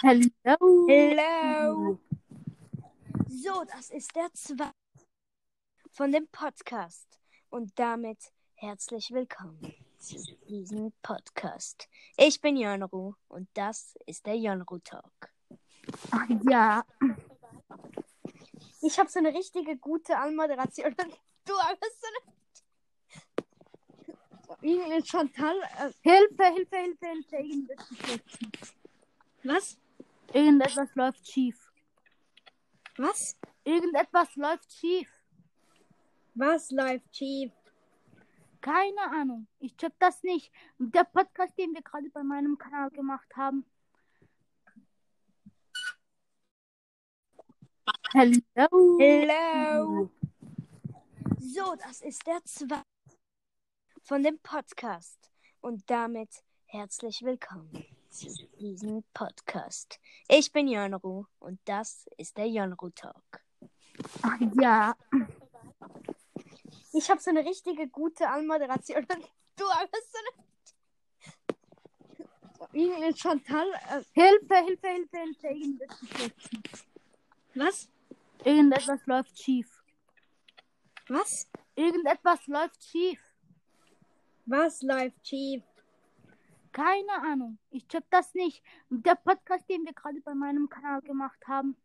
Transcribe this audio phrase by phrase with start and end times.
[0.00, 0.86] Hello.
[0.86, 1.98] Hello.
[3.28, 4.72] So, das ist der zweite
[5.90, 7.18] von dem Podcast.
[7.50, 8.18] Und damit
[8.54, 10.14] herzlich willkommen zu
[10.48, 11.88] diesem Podcast.
[12.16, 15.32] Ich bin Jönru und das ist der Jönru Talk.
[16.12, 16.84] Ach, ja.
[18.80, 20.94] Ich habe so eine richtige gute Anmoderation.
[21.44, 22.36] Du hast so eine.
[24.60, 25.56] Irgendwie Chantal.
[25.60, 27.74] Äh, Hilfe, Hilfe, Hilfe, Hilfe.
[29.42, 29.78] Was?
[30.32, 31.72] Irgendetwas läuft schief.
[32.96, 33.38] Was?
[33.64, 35.10] Irgendetwas läuft schief.
[36.34, 37.52] Was läuft schief?
[38.60, 39.46] Keine Ahnung.
[39.58, 40.52] Ich check das nicht.
[40.78, 43.64] Der Podcast, den wir gerade bei meinem Kanal gemacht haben.
[48.12, 48.98] Hello.
[48.98, 50.10] Hello.
[51.38, 52.84] So, das ist der zweite
[54.02, 55.30] von dem Podcast.
[55.60, 60.00] Und damit herzlich willkommen zu diesem Podcast.
[60.28, 63.42] Ich bin Jönru und das ist der Jönru Talk.
[64.22, 64.96] Ach, ja.
[66.92, 69.06] Ich habe so eine richtige gute Anmoderation.
[69.56, 70.28] Du hast so eine.
[72.72, 73.66] Irgendwie Chantal.
[73.72, 75.86] Äh, Hilfe, Hilfe, Hilfe, Hilfe.
[78.44, 79.82] Irgendetwas läuft schief.
[81.08, 81.48] was?
[81.74, 82.46] Irgendetwas läuft schief.
[82.46, 82.46] Was?
[82.46, 83.20] Irgendetwas läuft schief.
[84.46, 85.64] Was läuft schief?
[86.78, 87.58] Keine Ahnung.
[87.70, 88.62] Ich check das nicht.
[88.88, 91.76] Der Podcast, den wir gerade bei meinem Kanal gemacht haben.